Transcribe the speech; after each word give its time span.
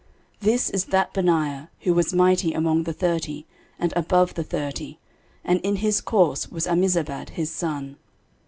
13:027:006 0.39 0.39
This 0.47 0.69
is 0.71 0.85
that 0.85 1.13
Benaiah, 1.13 1.67
who 1.81 1.93
was 1.93 2.11
mighty 2.11 2.53
among 2.53 2.85
the 2.85 2.91
thirty, 2.91 3.45
and 3.77 3.93
above 3.95 4.33
the 4.33 4.43
thirty: 4.43 4.97
and 5.43 5.59
in 5.61 5.75
his 5.75 6.01
course 6.01 6.49
was 6.49 6.65
Ammizabad 6.65 7.29
his 7.29 7.51
son. 7.51 7.97